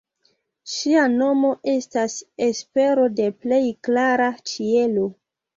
[0.75, 2.15] Ŝia nomo estas
[2.47, 5.07] espero de plej klara ĉielo.